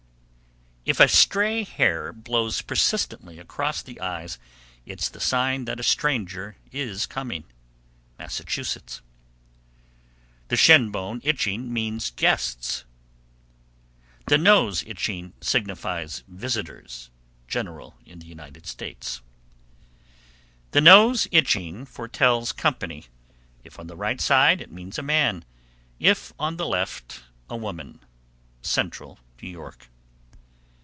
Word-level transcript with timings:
_779. 0.93 1.05
If 1.05 1.11
a 1.11 1.15
stray 1.15 1.63
hair 1.77 2.11
blows 2.11 2.63
persistently 2.63 3.37
across 3.37 3.83
the 3.83 4.01
eyes, 4.01 4.39
it's 4.83 5.09
the 5.09 5.19
sign 5.19 5.65
that 5.65 5.79
a 5.79 5.83
stranger 5.83 6.57
is 6.71 7.05
coming. 7.05 7.43
Massachusetts. 8.17 8.99
780. 10.49 10.49
The 10.49 10.57
shin 10.57 10.89
bone 10.91 11.21
itching 11.23 11.71
means 11.71 12.09
guests. 12.09 12.83
781. 14.27 14.27
The 14.27 14.43
nose 14.43 14.83
itching 14.87 15.33
signifies 15.39 16.23
visitors. 16.27 17.11
General 17.47 17.95
in 18.03 18.17
the 18.17 18.25
United 18.25 18.65
States. 18.65 19.21
782. 20.71 20.71
The 20.71 20.81
nose 20.81 21.27
itching 21.31 21.85
foretells 21.85 22.51
company. 22.51 23.05
If 23.63 23.77
on 23.79 23.85
the 23.85 23.95
right 23.95 24.19
side, 24.19 24.59
it 24.61 24.71
means 24.71 24.97
a 24.97 25.03
man; 25.03 25.45
if 25.99 26.33
on 26.39 26.57
the 26.57 26.65
left, 26.67 27.21
a 27.51 27.55
woman. 27.55 27.99
_Central 28.63 29.19
New 29.39 29.47
York. 29.49 29.87